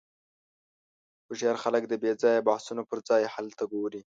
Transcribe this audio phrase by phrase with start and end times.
[1.27, 4.01] هوښیار خلک د بېځایه بحثونو پر ځای حل ته ګوري.